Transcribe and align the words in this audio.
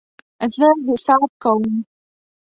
زه 0.55 0.67
حساب 0.85 1.23
کوم 1.43 1.67